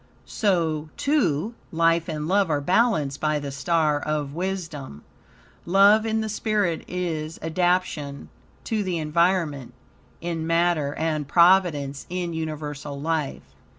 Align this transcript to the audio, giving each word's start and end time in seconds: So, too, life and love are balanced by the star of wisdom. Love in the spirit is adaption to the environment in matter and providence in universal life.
So, 0.25 0.89
too, 0.97 1.53
life 1.71 2.09
and 2.09 2.27
love 2.27 2.49
are 2.49 2.59
balanced 2.59 3.19
by 3.19 3.37
the 3.37 3.51
star 3.51 3.99
of 3.99 4.33
wisdom. 4.33 5.03
Love 5.63 6.07
in 6.07 6.21
the 6.21 6.27
spirit 6.27 6.83
is 6.87 7.37
adaption 7.43 8.29
to 8.63 8.81
the 8.81 8.97
environment 8.97 9.75
in 10.19 10.47
matter 10.47 10.95
and 10.95 11.27
providence 11.27 12.07
in 12.09 12.33
universal 12.33 12.99
life. 12.99 13.43